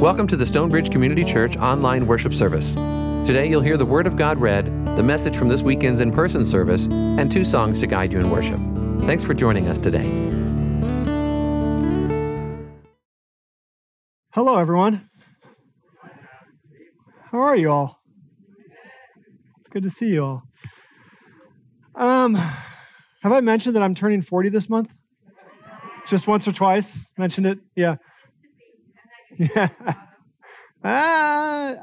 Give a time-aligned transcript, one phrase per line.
[0.00, 2.72] Welcome to the Stonebridge Community Church online worship service.
[3.26, 4.64] Today you'll hear the Word of God read,
[4.96, 8.30] the message from this weekend's in person service, and two songs to guide you in
[8.30, 8.58] worship.
[9.04, 10.06] Thanks for joining us today.
[14.32, 15.06] Hello, everyone.
[17.30, 18.00] How are you all?
[19.60, 20.42] It's good to see you all.
[21.94, 24.94] Um, have I mentioned that I'm turning 40 this month?
[26.08, 27.12] Just once or twice?
[27.18, 27.58] Mentioned it?
[27.76, 27.96] Yeah.
[29.40, 29.68] Yeah.
[30.84, 31.74] ah,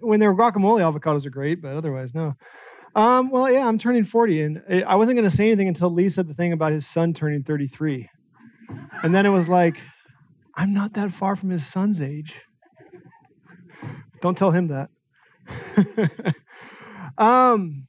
[0.00, 2.34] when they're guacamole, avocados are great, but otherwise, no.
[2.94, 6.10] Um, well, yeah, I'm turning 40, and I wasn't going to say anything until Lee
[6.10, 8.08] said the thing about his son turning 33.
[9.02, 9.78] And then it was like,
[10.54, 12.34] I'm not that far from his son's age.
[14.20, 14.90] Don't tell him that.
[17.18, 17.86] um,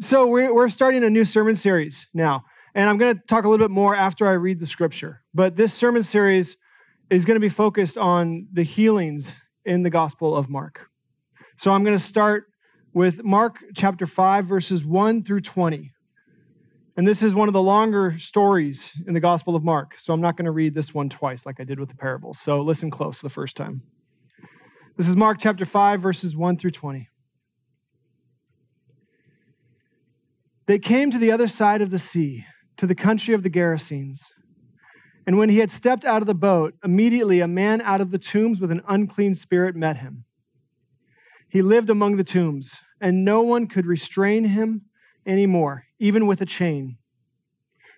[0.00, 3.48] so we're, we're starting a new sermon series now, and I'm going to talk a
[3.48, 5.22] little bit more after I read the scripture.
[5.34, 6.56] But this sermon series
[7.12, 9.34] is going to be focused on the healings
[9.66, 10.88] in the Gospel of Mark.
[11.58, 12.46] So I'm going to start
[12.94, 15.92] with Mark chapter 5, verses 1 through 20.
[16.96, 19.92] And this is one of the longer stories in the Gospel of Mark.
[19.98, 22.38] So I'm not going to read this one twice like I did with the parables.
[22.40, 23.82] So listen close the first time.
[24.96, 27.10] This is Mark chapter 5, verses 1 through 20.
[30.64, 32.46] They came to the other side of the sea,
[32.78, 34.22] to the country of the Gerasenes.
[35.26, 38.18] And when he had stepped out of the boat, immediately a man out of the
[38.18, 40.24] tombs with an unclean spirit met him.
[41.48, 44.82] He lived among the tombs, and no one could restrain him
[45.26, 46.96] anymore, even with a chain.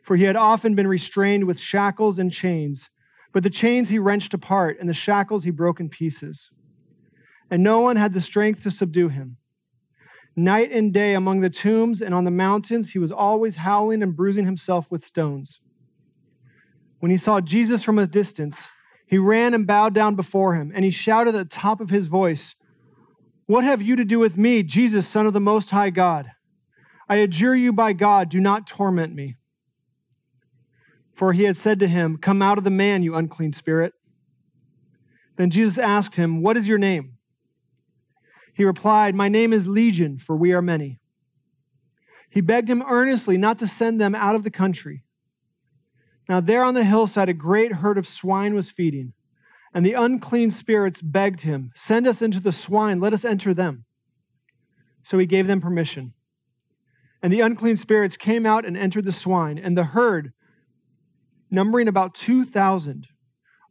[0.03, 2.91] For he had often been restrained with shackles and chains,
[3.33, 6.51] but the chains he wrenched apart, and the shackles he broke in pieces.
[7.51, 9.39] And no one had the strength to subdue him.
[10.37, 14.17] Night and day among the tombs and on the mountains, he was always howling and
[14.17, 15.61] bruising himself with stones.
[17.05, 18.67] When he saw Jesus from a distance,
[19.07, 22.07] he ran and bowed down before him, and he shouted at the top of his
[22.07, 22.55] voice,
[23.45, 26.31] What have you to do with me, Jesus, Son of the Most High God?
[27.07, 29.37] I adjure you by God, do not torment me.
[31.13, 33.93] For he had said to him, Come out of the man, you unclean spirit.
[35.37, 37.19] Then Jesus asked him, What is your name?
[38.55, 41.01] He replied, My name is Legion, for we are many.
[42.31, 45.05] He begged him earnestly not to send them out of the country.
[46.29, 49.13] Now, there on the hillside, a great herd of swine was feeding.
[49.75, 53.85] And the unclean spirits begged him, Send us into the swine, let us enter them.
[55.03, 56.15] So he gave them permission.
[57.23, 60.33] And the unclean spirits came out and entered the swine, and the herd,
[61.51, 63.09] numbering about 2,000,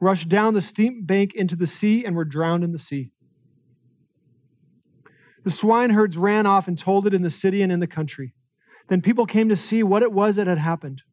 [0.01, 3.11] rushed down the steep bank into the sea and were drowned in the sea.
[5.43, 8.33] The swineherds ran off and told it in the city and in the country.
[8.89, 11.03] Then people came to see what it was that had happened.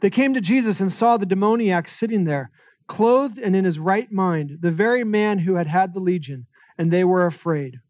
[0.00, 2.50] They came to Jesus and saw the demoniac sitting there,
[2.86, 6.90] clothed and in his right mind, the very man who had had the legion, and
[6.90, 7.80] they were afraid.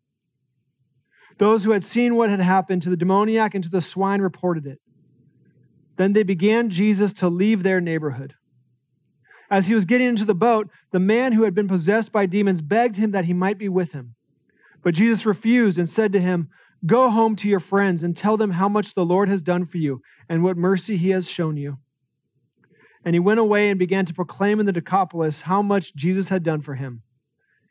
[1.38, 4.66] Those who had seen what had happened to the demoniac and to the swine reported
[4.66, 4.80] it.
[5.96, 8.34] Then they began Jesus to leave their neighborhood.
[9.50, 12.60] As he was getting into the boat, the man who had been possessed by demons
[12.60, 14.14] begged him that he might be with him.
[14.82, 16.48] But Jesus refused and said to him,
[16.86, 19.78] Go home to your friends and tell them how much the Lord has done for
[19.78, 21.78] you and what mercy he has shown you.
[23.04, 26.42] And he went away and began to proclaim in the Decapolis how much Jesus had
[26.42, 27.02] done for him.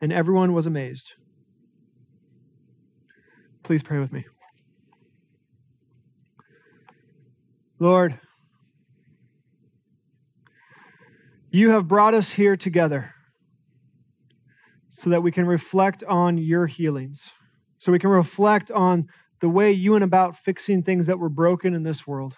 [0.02, 1.14] And everyone was amazed.
[3.64, 4.26] Please pray with me.
[7.80, 8.20] Lord,
[11.52, 13.14] you have brought us here together
[14.90, 17.32] so that we can reflect on your healings,
[17.78, 19.08] so we can reflect on
[19.42, 22.36] the way you went about fixing things that were broken in this world.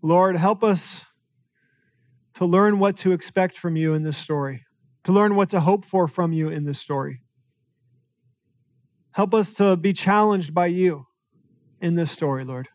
[0.00, 1.04] Lord, help us
[2.36, 4.64] to learn what to expect from you in this story,
[5.04, 7.22] to learn what to hope for from you in this story.
[9.12, 11.06] Help us to be challenged by you
[11.80, 12.68] in this story, Lord.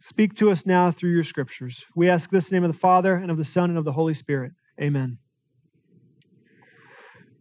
[0.00, 1.84] Speak to us now through your scriptures.
[1.94, 4.14] We ask this name of the Father, and of the Son, and of the Holy
[4.14, 4.52] Spirit.
[4.80, 5.18] Amen.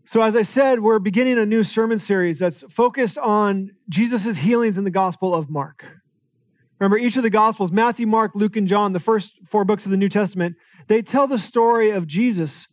[0.06, 4.78] So, as I said, we're beginning a new sermon series that's focused on Jesus' healings
[4.78, 5.84] in the Gospel of Mark.
[6.80, 9.92] Remember, each of the Gospels, Matthew, Mark, Luke, and John, the first four books of
[9.92, 10.56] the New Testament,
[10.88, 12.68] they tell the story of Jesus,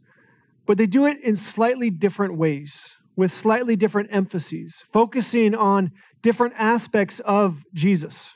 [0.66, 5.90] but they do it in slightly different ways, with slightly different emphases, focusing on
[6.22, 8.30] different aspects of Jesus.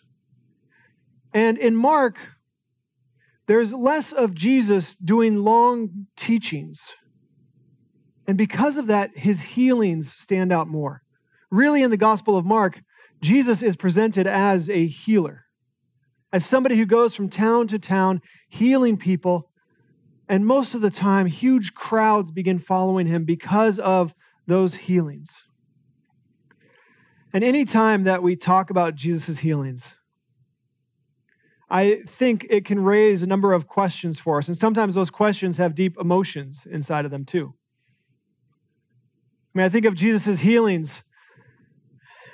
[1.34, 2.16] And in Mark,
[3.46, 6.80] there's less of Jesus doing long teachings.
[8.26, 11.02] And because of that, his healings stand out more.
[11.50, 12.80] Really, in the Gospel of Mark,
[13.22, 15.44] Jesus is presented as a healer
[16.32, 19.48] as somebody who goes from town to town healing people
[20.28, 24.14] And most of the time, huge crowds begin following him because of
[24.46, 25.42] those healings.
[27.32, 29.94] And any time that we talk about Jesus' healings,
[31.70, 34.48] I think it can raise a number of questions for us.
[34.48, 37.54] And sometimes those questions have deep emotions inside of them, too.
[39.54, 41.02] I mean, I think of Jesus' healings,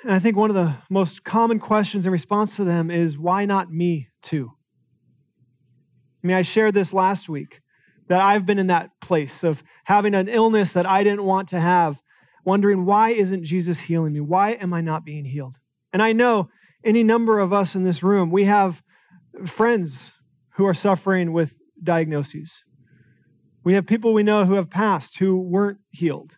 [0.05, 3.45] and I think one of the most common questions in response to them is, why
[3.45, 4.51] not me, too?
[6.23, 7.61] I mean, I shared this last week
[8.07, 11.59] that I've been in that place of having an illness that I didn't want to
[11.59, 11.99] have,
[12.43, 14.19] wondering, why isn't Jesus healing me?
[14.19, 15.55] Why am I not being healed?
[15.91, 16.49] And I know
[16.83, 18.83] any number of us in this room, we have
[19.47, 20.11] friends
[20.51, 22.63] who are suffering with diagnoses.
[23.63, 26.37] We have people we know who have passed who weren't healed.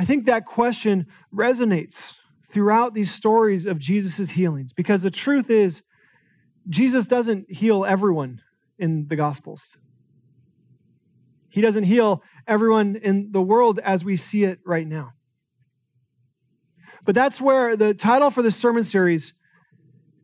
[0.00, 2.14] I think that question resonates
[2.50, 5.82] throughout these stories of Jesus' healings because the truth is,
[6.70, 8.40] Jesus doesn't heal everyone
[8.78, 9.76] in the Gospels.
[11.50, 15.12] He doesn't heal everyone in the world as we see it right now.
[17.04, 19.34] But that's where the title for this sermon series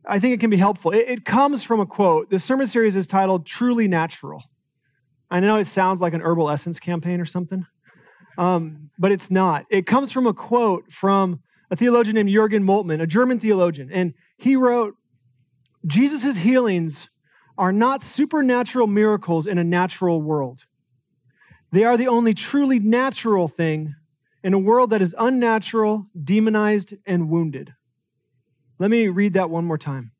[0.09, 0.89] I think it can be helpful.
[0.89, 2.31] It, it comes from a quote.
[2.31, 4.41] The sermon series is titled Truly Natural.
[5.29, 7.67] I know it sounds like an herbal essence campaign or something,
[8.37, 9.65] um, but it's not.
[9.69, 13.91] It comes from a quote from a theologian named Jürgen Moltmann, a German theologian.
[13.91, 14.95] And he wrote
[15.85, 17.09] Jesus' healings
[17.57, 20.65] are not supernatural miracles in a natural world.
[21.71, 23.95] They are the only truly natural thing
[24.43, 27.73] in a world that is unnatural, demonized, and wounded.
[28.79, 30.11] Let me read that one more time.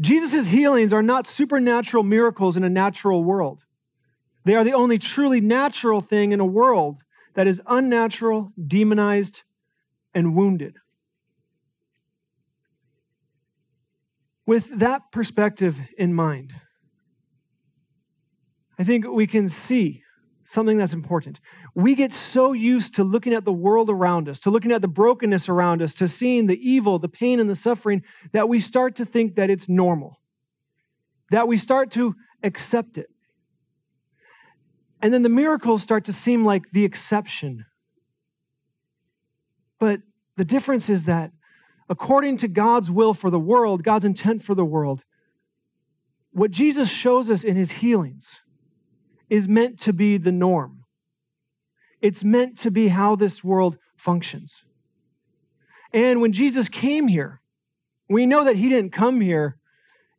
[0.00, 3.64] Jesus' healings are not supernatural miracles in a natural world.
[4.44, 7.02] They are the only truly natural thing in a world
[7.34, 9.42] that is unnatural, demonized,
[10.14, 10.76] and wounded.
[14.46, 16.52] With that perspective in mind,
[18.78, 20.02] I think we can see
[20.46, 21.38] something that's important.
[21.76, 24.88] We get so used to looking at the world around us, to looking at the
[24.88, 28.02] brokenness around us, to seeing the evil, the pain, and the suffering,
[28.32, 30.18] that we start to think that it's normal,
[31.30, 33.10] that we start to accept it.
[35.02, 37.64] And then the miracles start to seem like the exception.
[39.78, 40.00] But
[40.36, 41.32] the difference is that
[41.88, 45.04] according to God's will for the world, God's intent for the world,
[46.32, 48.40] what Jesus shows us in his healings
[49.28, 50.84] is meant to be the norm.
[52.00, 54.62] It's meant to be how this world functions.
[55.92, 57.40] And when Jesus came here,
[58.08, 59.56] we know that he didn't come here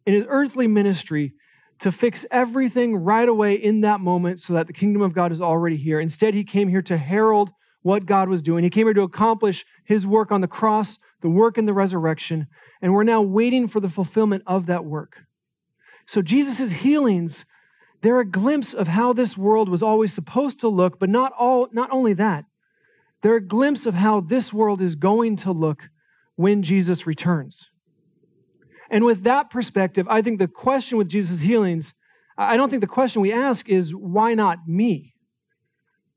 [0.06, 1.34] in his earthly ministry
[1.82, 5.42] to fix everything right away in that moment so that the kingdom of God is
[5.42, 6.00] already here.
[6.00, 7.50] Instead, he came here to herald
[7.82, 8.64] what God was doing.
[8.64, 12.48] He came here to accomplish his work on the cross, the work in the resurrection,
[12.82, 15.18] and we're now waiting for the fulfillment of that work.
[16.06, 17.46] So Jesus' healings
[18.02, 21.68] they're a glimpse of how this world was always supposed to look, but not all
[21.72, 22.46] not only that.
[23.22, 25.90] They're a glimpse of how this world is going to look
[26.36, 27.70] when Jesus returns.
[28.92, 31.94] And with that perspective, I think the question with Jesus' healings,
[32.38, 35.16] I don't think the question we ask is, why not me?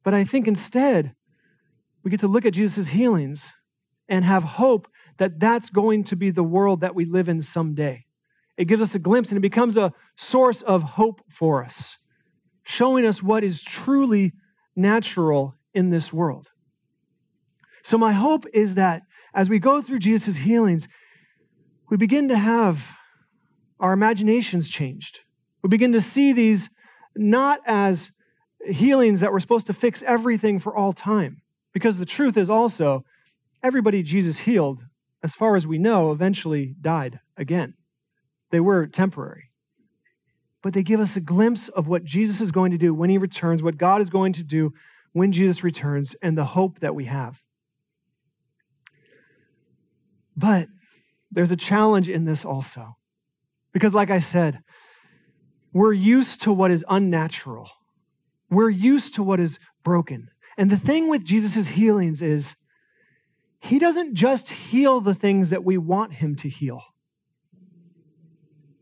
[0.02, 1.14] But I think instead,
[2.02, 3.52] we get to look at Jesus' healings
[4.08, 4.88] and have hope
[5.18, 8.04] that that's going to be the world that we live in someday.
[8.56, 11.96] It gives us a glimpse and it becomes a source of hope for us,
[12.64, 14.32] showing us what is truly
[14.74, 16.48] natural in this world.
[17.84, 19.02] So, my hope is that
[19.32, 20.88] as we go through Jesus' healings,
[21.88, 22.84] we begin to have
[23.80, 25.20] our imaginations changed.
[25.62, 26.70] We begin to see these
[27.16, 28.10] not as
[28.66, 31.42] healings that were supposed to fix everything for all time.
[31.72, 33.04] Because the truth is also,
[33.62, 34.82] everybody Jesus healed,
[35.22, 37.74] as far as we know, eventually died again.
[38.50, 39.50] They were temporary.
[40.62, 43.18] But they give us a glimpse of what Jesus is going to do when he
[43.18, 44.72] returns, what God is going to do
[45.12, 47.40] when Jesus returns, and the hope that we have.
[50.36, 50.68] But
[51.34, 52.96] there's a challenge in this also.
[53.72, 54.60] Because, like I said,
[55.72, 57.68] we're used to what is unnatural,
[58.50, 60.28] we're used to what is broken.
[60.56, 62.54] And the thing with Jesus' healings is,
[63.58, 66.80] he doesn't just heal the things that we want him to heal.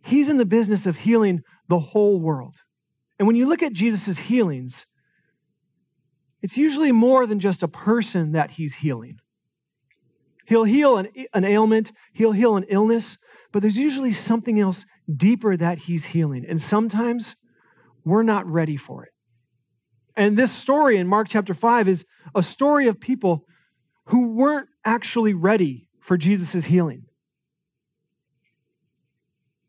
[0.03, 2.57] He's in the business of healing the whole world.
[3.19, 4.85] And when you look at Jesus' healings,
[6.43, 9.21] it's usually more than just a person that he's healing.
[10.53, 13.17] He'll heal an, an ailment, he'll heal an illness,
[13.53, 14.85] but there's usually something else
[15.17, 16.45] deeper that he's healing.
[16.47, 17.37] And sometimes
[18.05, 19.13] we're not ready for it.
[20.15, 22.05] And this story in Mark chapter 5 is
[22.35, 23.47] a story of people
[24.07, 27.07] who weren't actually ready for Jesus' healing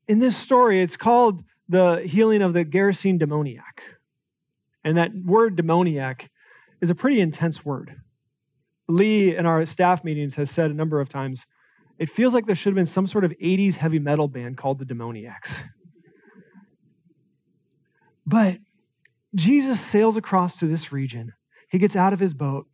[0.07, 3.83] in this story, it's called the healing of the Gerasene demoniac.
[4.83, 6.29] And that word demoniac
[6.81, 7.95] is a pretty intense word.
[8.93, 11.45] Lee in our staff meetings has said a number of times,
[11.97, 14.79] it feels like there should have been some sort of 80s heavy metal band called
[14.79, 15.55] the Demoniacs.
[18.25, 18.57] But
[19.35, 21.33] Jesus sails across to this region.
[21.69, 22.67] He gets out of his boat,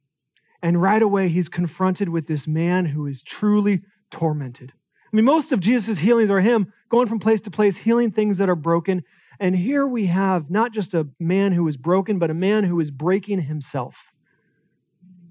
[0.61, 4.73] and right away he's confronted with this man who is truly tormented.
[5.11, 8.37] I mean, most of Jesus' healings are him going from place to place, healing things
[8.37, 9.03] that are broken.
[9.39, 12.79] And here we have not just a man who is broken, but a man who
[12.79, 13.95] is breaking himself.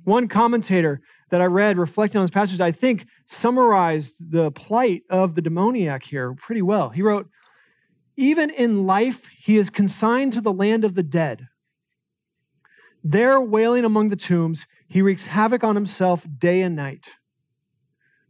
[0.09, 5.35] One commentator that I read reflecting on this passage, I think, summarized the plight of
[5.35, 6.89] the demoniac here pretty well.
[6.89, 7.29] He wrote,
[8.17, 11.49] Even in life, he is consigned to the land of the dead.
[13.05, 17.11] There, wailing among the tombs, he wreaks havoc on himself day and night.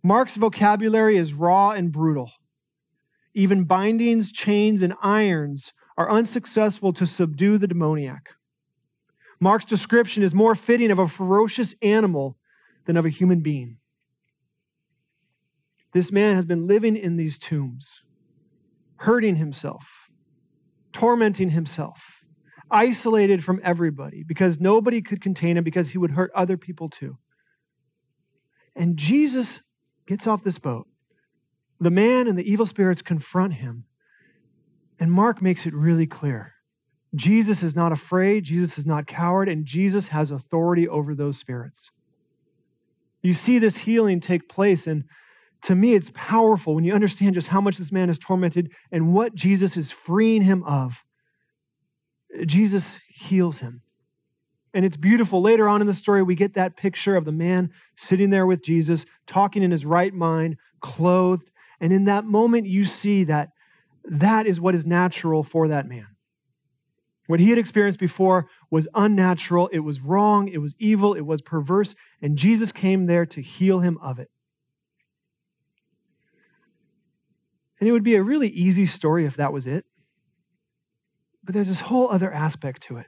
[0.02, 2.32] Mark's vocabulary is raw and brutal.
[3.35, 8.30] Even bindings, chains, and irons are unsuccessful to subdue the demoniac.
[9.40, 12.37] Mark's description is more fitting of a ferocious animal
[12.87, 13.78] than of a human being.
[15.92, 18.02] This man has been living in these tombs,
[18.97, 20.11] hurting himself,
[20.92, 22.23] tormenting himself,
[22.71, 27.16] isolated from everybody because nobody could contain him because he would hurt other people too.
[28.75, 29.61] And Jesus
[30.07, 30.87] gets off this boat.
[31.80, 33.85] The man and the evil spirits confront him.
[34.99, 36.54] And Mark makes it really clear
[37.14, 41.90] Jesus is not afraid, Jesus is not coward, and Jesus has authority over those spirits.
[43.22, 45.04] You see this healing take place, and
[45.62, 49.12] to me, it's powerful when you understand just how much this man is tormented and
[49.12, 51.04] what Jesus is freeing him of.
[52.46, 53.82] Jesus heals him.
[54.74, 55.40] And it's beautiful.
[55.40, 58.62] Later on in the story, we get that picture of the man sitting there with
[58.62, 61.50] Jesus, talking in his right mind, clothed.
[61.80, 63.50] And in that moment, you see that
[64.04, 66.06] that is what is natural for that man.
[67.28, 71.42] What he had experienced before was unnatural, it was wrong, it was evil, it was
[71.42, 74.30] perverse, and Jesus came there to heal him of it.
[77.78, 79.85] And it would be a really easy story if that was it.
[81.44, 83.06] But there's this whole other aspect to it.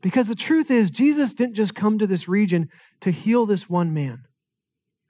[0.00, 3.92] Because the truth is, Jesus didn't just come to this region to heal this one
[3.92, 4.22] man.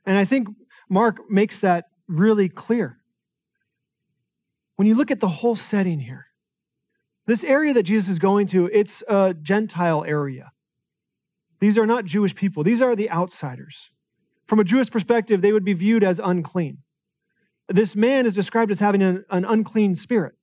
[0.05, 0.49] And I think
[0.91, 2.99] Mark makes that really clear.
[4.75, 6.28] When you look at the whole setting here,
[7.29, 10.51] this area that Jesus is going to, it's a Gentile area.
[11.61, 13.91] These are not Jewish people, these are the outsiders.
[14.47, 16.79] From a Jewish perspective, they would be viewed as unclean.
[17.69, 20.37] This man is described as having an, an unclean spirit.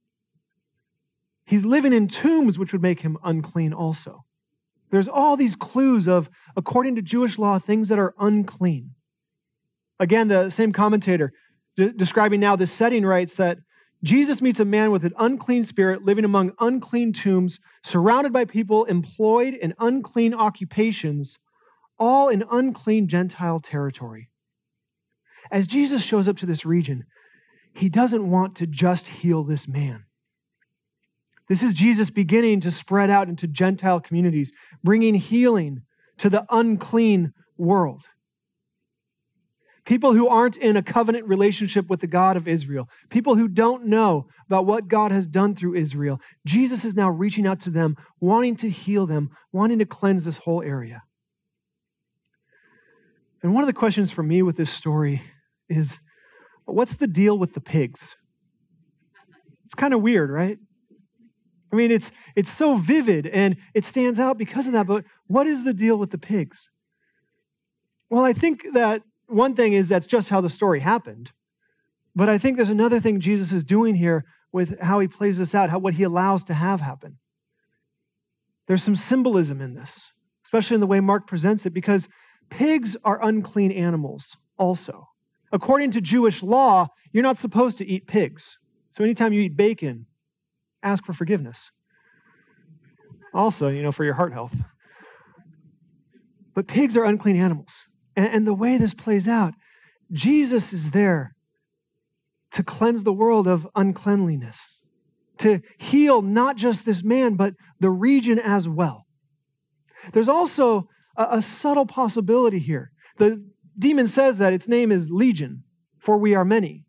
[1.48, 4.24] He's living in tombs, which would make him unclean also.
[4.92, 8.92] There's all these clues of, according to Jewish law, things that are unclean.
[10.00, 11.34] Again, the same commentator
[11.76, 13.58] de- describing now this setting writes that
[14.06, 18.86] Jesus meets a man with an unclean spirit living among unclean tombs, surrounded by people
[18.86, 21.40] employed in unclean occupations,
[21.98, 24.30] all in unclean Gentile territory.
[25.52, 27.06] As Jesus shows up to this region,
[27.74, 30.06] he doesn't want to just heal this man.
[31.50, 34.52] This is Jesus beginning to spread out into Gentile communities,
[34.84, 35.82] bringing healing
[36.20, 38.04] to the unclean world
[39.86, 43.86] people who aren't in a covenant relationship with the God of Israel, people who don't
[43.86, 46.20] know about what God has done through Israel.
[46.46, 50.38] Jesus is now reaching out to them, wanting to heal them, wanting to cleanse this
[50.38, 51.04] whole area.
[53.44, 55.22] And one of the questions for me with this story
[55.70, 56.00] is
[56.66, 58.16] what's the deal with the pigs?
[59.66, 60.58] It's kind of weird, right?
[61.72, 65.46] I mean, it's, it's so vivid and it stands out because of that, but what
[65.46, 66.70] is the deal with the pigs?
[68.10, 71.32] Well, I think that one thing is that's just how the story happened.
[72.16, 75.54] But I think there's another thing Jesus is doing here with how he plays this
[75.54, 77.18] out, how what he allows to have happen.
[78.68, 80.12] There's some symbolism in this,
[80.46, 82.08] especially in the way Mark presents it, because
[82.50, 85.10] pigs are unclean animals also.
[85.52, 88.58] According to Jewish law, you're not supposed to eat pigs.
[88.92, 90.06] So anytime you eat bacon,
[90.82, 91.72] ask for forgiveness.
[93.34, 94.56] Also, you know, for your heart health.
[96.54, 97.88] But pigs are unclean animals.
[98.16, 99.54] And, and the way this plays out,
[100.12, 101.36] Jesus is there
[102.52, 104.82] to cleanse the world of uncleanliness,
[105.40, 109.06] to heal not just this man, but the region as well.
[110.14, 112.92] There's also a, a subtle possibility here.
[113.18, 113.44] The
[113.78, 115.64] demon says that its name is Legion,
[116.00, 116.86] for we are many.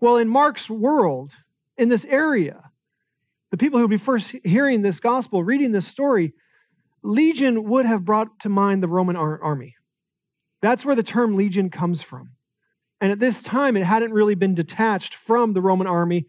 [0.00, 1.32] Well, in Mark's world,
[1.76, 2.70] in this area,
[3.50, 6.34] the people who would be first hearing this gospel, reading this story,
[7.02, 9.74] Legion would have brought to mind the Roman army.
[10.64, 12.30] That's where the term legion comes from.
[12.98, 16.26] And at this time, it hadn't really been detached from the Roman army.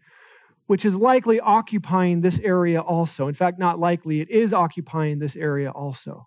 [0.66, 3.28] which is likely occupying this area also.
[3.28, 6.26] In fact, not likely, it is occupying this area also.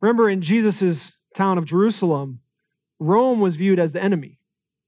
[0.00, 2.40] Remember, in Jesus' town of Jerusalem,
[2.98, 4.38] Rome was viewed as the enemy.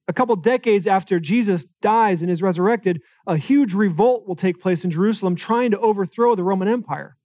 [0.08, 4.84] A couple decades after Jesus dies and is resurrected, a huge revolt will take place
[4.84, 7.15] in Jerusalem trying to overthrow the Roman Empire.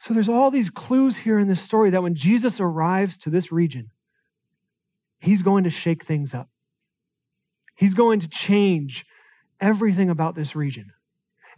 [0.00, 3.52] So there's all these clues here in this story that when Jesus arrives to this
[3.52, 3.90] region,
[5.18, 6.48] he's going to shake things up.
[7.76, 9.04] He's going to change
[9.60, 10.90] everything about this region.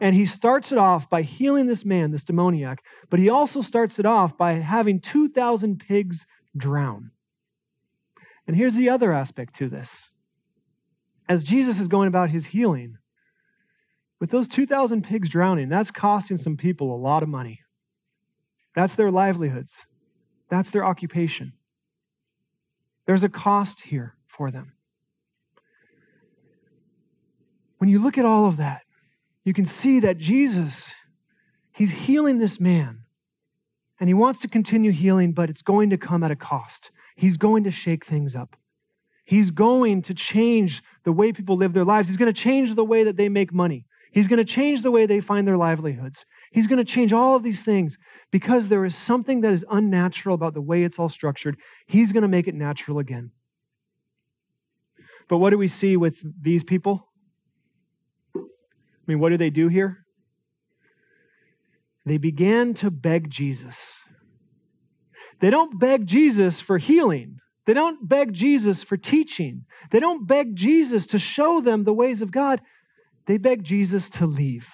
[0.01, 4.01] And he starts it off by healing this man, this demoniac, but he also starts
[4.01, 7.13] it off by having 2,000 pigs drown.
[8.49, 10.11] And here's the other aspect to this.
[11.29, 12.99] As Jesus is going about his healing,
[14.19, 17.61] with those 2,000 pigs drowning, that's costing some people a lot of money.
[18.75, 19.87] That's their livelihoods,
[20.49, 21.53] that's their occupation.
[23.07, 24.73] There's a cost here for them.
[27.79, 28.83] When you look at all of that,
[29.45, 30.93] you can see that Jesus,
[31.73, 33.01] he's healing this man.
[33.99, 36.91] And he wants to continue healing, but it's going to come at a cost.
[37.17, 38.57] He's going to shake things up.
[39.25, 42.09] He's going to change the way people live their lives.
[42.09, 43.87] He's going to change the way that they make money.
[44.13, 46.27] He's going to change the way they find their livelihoods.
[46.53, 47.97] He's going to change all of these things
[48.31, 51.57] because there is something that is unnatural about the way it's all structured.
[51.87, 53.31] He's going to make it natural again.
[55.29, 57.09] But what do we see with these people?
[58.37, 58.41] I
[59.07, 60.05] mean, what do they do here?
[62.05, 63.95] They began to beg Jesus.
[65.41, 67.39] They don't beg Jesus for healing.
[67.65, 69.65] They don't beg Jesus for teaching.
[69.91, 72.61] They don't beg Jesus to show them the ways of God.
[73.27, 74.67] They beg Jesus to leave.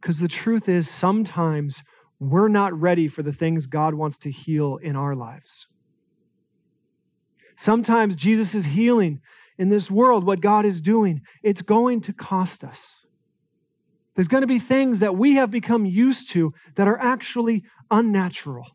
[0.00, 1.82] Because the truth is, sometimes
[2.18, 5.66] we're not ready for the things God wants to heal in our lives.
[7.56, 9.20] Sometimes Jesus is healing
[9.58, 12.96] in this world, what God is doing, it's going to cost us.
[14.14, 18.66] There's going to be things that we have become used to that are actually unnatural.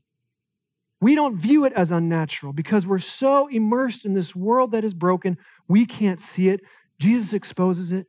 [0.99, 4.93] We don't view it as unnatural because we're so immersed in this world that is
[4.93, 6.61] broken, we can't see it.
[6.99, 8.07] Jesus exposes it.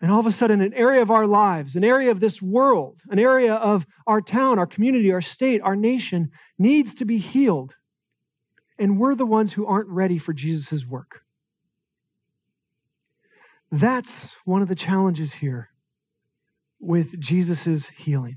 [0.00, 3.00] And all of a sudden, an area of our lives, an area of this world,
[3.10, 7.74] an area of our town, our community, our state, our nation needs to be healed.
[8.78, 11.22] And we're the ones who aren't ready for Jesus' work.
[13.72, 15.70] That's one of the challenges here
[16.80, 18.36] with Jesus' healing.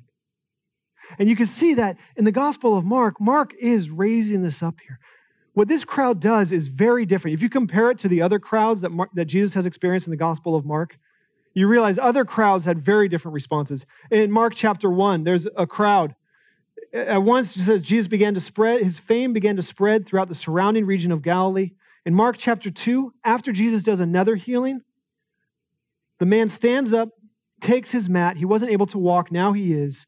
[1.20, 4.76] And you can see that in the Gospel of Mark, Mark is raising this up
[4.86, 5.00] here.
[5.54, 7.36] What this crowd does is very different.
[7.36, 10.18] If you compare it to the other crowds that, that Jesus has experienced in the
[10.18, 10.98] Gospel of Mark,
[11.54, 13.86] you realize other crowds had very different responses.
[14.10, 16.16] In Mark chapter 1, there's a crowd.
[16.94, 20.86] At once, says Jesus began to spread, his fame began to spread throughout the surrounding
[20.86, 21.72] region of Galilee.
[22.06, 24.82] In Mark chapter 2, after Jesus does another healing,
[26.20, 27.10] the man stands up,
[27.60, 28.38] takes his mat.
[28.38, 30.06] He wasn't able to walk, now he is.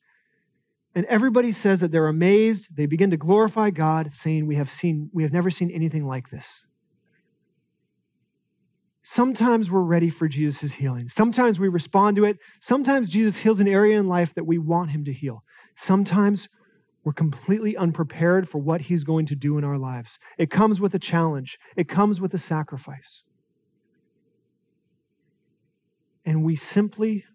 [0.95, 2.75] And everybody says that they're amazed.
[2.75, 6.29] They begin to glorify God, saying, We have seen, we have never seen anything like
[6.29, 6.45] this.
[9.03, 11.09] Sometimes we're ready for Jesus' healing.
[11.09, 12.37] Sometimes we respond to it.
[12.61, 15.43] Sometimes Jesus heals an area in life that we want him to heal.
[15.75, 16.47] Sometimes
[17.03, 20.17] we're completely unprepared for what he's going to do in our lives.
[20.37, 23.23] It comes with a challenge, it comes with a sacrifice.
[26.25, 27.25] And we simply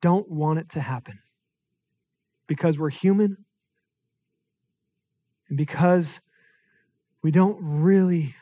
[0.00, 1.20] don't want it to happen
[2.50, 3.36] because we're human
[5.48, 6.18] and because
[7.22, 8.34] we don't really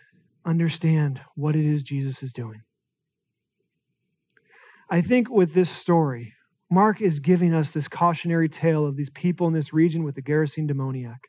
[0.47, 2.63] understand what it is Jesus is doing.
[4.91, 6.33] I think with this story,
[6.71, 10.23] Mark is giving us this cautionary tale of these people in this region with the
[10.23, 11.21] Gerasene demoniac.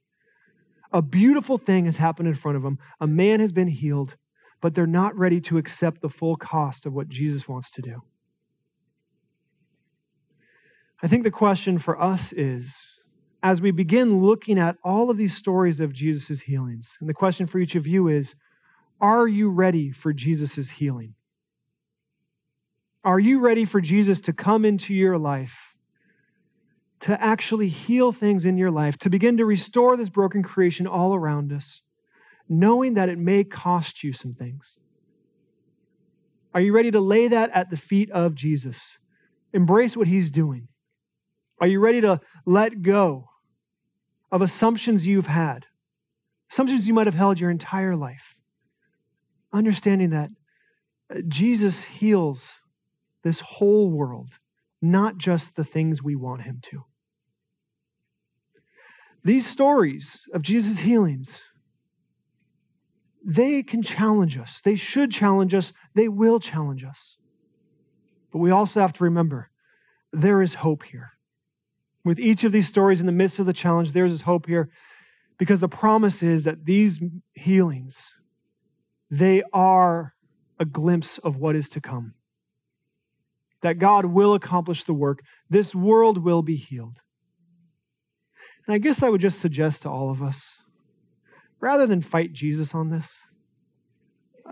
[0.93, 2.79] A beautiful thing has happened in front of them.
[3.01, 4.15] A man has been healed,
[4.61, 8.01] but they're not ready to accept the full cost of what Jesus wants to do.
[11.01, 12.75] I think the question for us is
[13.41, 17.47] as we begin looking at all of these stories of Jesus' healings, and the question
[17.47, 18.35] for each of you is
[18.99, 21.15] are you ready for Jesus' healing?
[23.03, 25.73] Are you ready for Jesus to come into your life,
[27.01, 31.15] to actually heal things in your life, to begin to restore this broken creation all
[31.15, 31.81] around us,
[32.49, 34.75] knowing that it may cost you some things?
[36.53, 38.97] Are you ready to lay that at the feet of Jesus?
[39.53, 40.68] Embrace what he's doing.
[41.61, 43.29] Are you ready to let go
[44.31, 45.65] of assumptions you've had,
[46.51, 48.35] assumptions you might have held your entire life?
[49.51, 50.29] Understanding that
[51.13, 52.53] uh, Jesus heals
[53.23, 54.29] this whole world,
[54.81, 56.85] not just the things we want him to.
[59.23, 61.41] These stories of Jesus' healings,
[63.25, 64.61] they can challenge us.
[64.63, 65.73] They should challenge us.
[65.93, 67.17] They will challenge us.
[68.31, 69.49] But we also have to remember
[70.13, 71.11] there is hope here.
[72.05, 74.47] With each of these stories in the midst of the challenge, there is this hope
[74.47, 74.69] here
[75.37, 76.99] because the promise is that these
[77.33, 78.11] healings,
[79.09, 80.13] they are
[80.59, 82.13] a glimpse of what is to come.
[83.61, 85.19] That God will accomplish the work.
[85.49, 86.97] This world will be healed.
[88.67, 90.45] And I guess I would just suggest to all of us
[91.59, 93.15] rather than fight Jesus on this,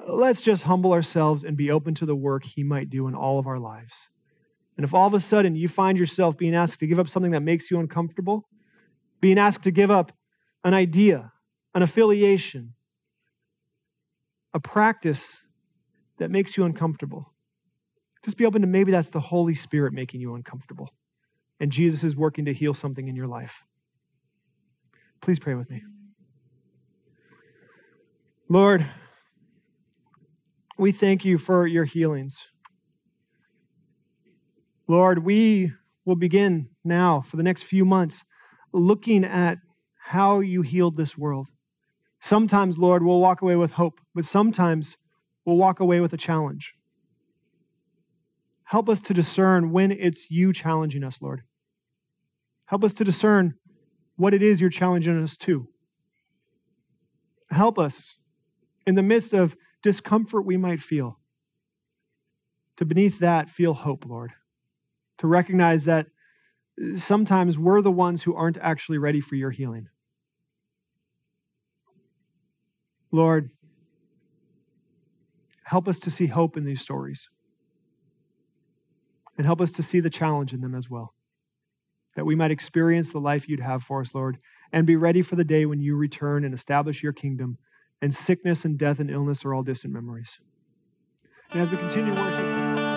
[0.07, 3.39] let's just humble ourselves and be open to the work he might do in all
[3.39, 3.93] of our lives.
[4.77, 7.31] And if all of a sudden you find yourself being asked to give up something
[7.31, 8.47] that makes you uncomfortable,
[9.19, 10.11] being asked to give up
[10.63, 11.31] an idea,
[11.73, 12.73] an affiliation,
[14.53, 15.41] a practice
[16.19, 17.33] that makes you uncomfortable,
[18.23, 20.89] just be open to maybe that's the Holy Spirit making you uncomfortable.
[21.59, 23.63] And Jesus is working to heal something in your life.
[25.21, 25.81] Please pray with me.
[28.49, 28.87] Lord,
[30.77, 32.37] we thank you for your healings.
[34.87, 35.73] Lord, we
[36.05, 38.23] will begin now for the next few months
[38.71, 39.57] looking at
[39.97, 41.47] how you healed this world.
[42.21, 44.97] Sometimes, Lord, we'll walk away with hope, but sometimes
[45.45, 46.73] we'll walk away with a challenge.
[48.63, 51.41] Help us to discern when it's you challenging us, Lord.
[52.65, 53.55] Help us to discern
[54.15, 55.67] what it is you're challenging us to.
[57.49, 58.17] Help us
[58.85, 61.19] in the midst of discomfort we might feel,
[62.77, 64.31] to beneath that feel hope, Lord.
[65.19, 66.07] To recognize that
[66.81, 69.89] uh, sometimes we're the ones who aren't actually ready for your healing.
[73.11, 73.49] Lord,
[75.63, 77.29] help us to see hope in these stories.
[79.37, 81.13] And help us to see the challenge in them as well.
[82.15, 84.37] That we might experience the life you'd have for us, Lord,
[84.71, 87.57] and be ready for the day when you return and establish your kingdom
[88.01, 90.29] and sickness and death and illness are all distant memories.
[91.51, 92.96] And as we continue worship,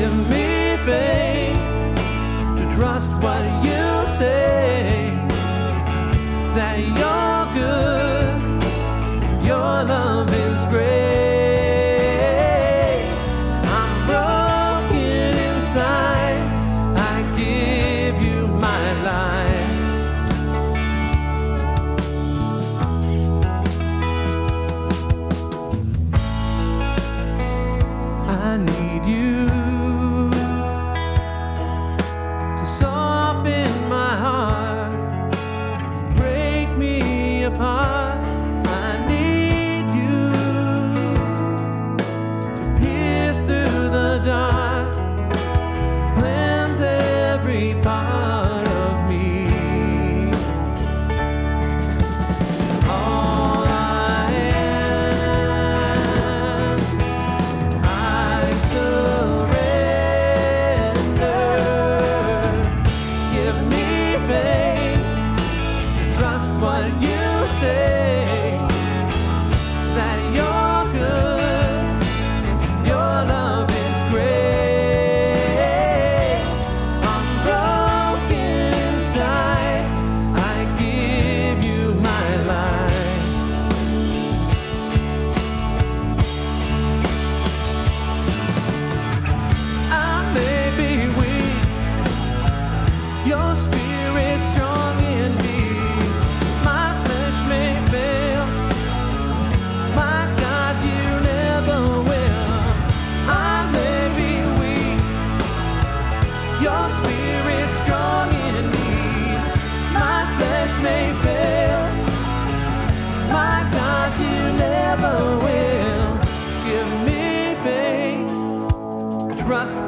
[0.00, 1.60] Give me faith.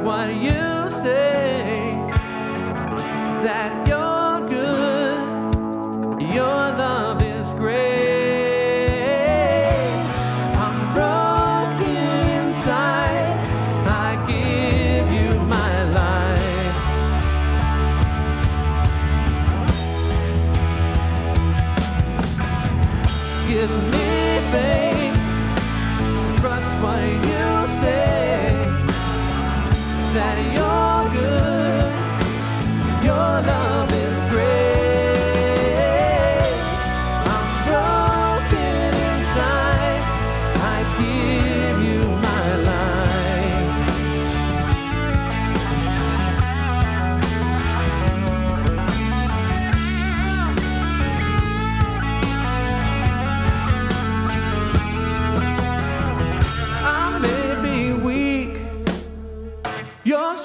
[0.00, 1.94] what you say.
[3.44, 4.11] That you're
[60.12, 60.42] change.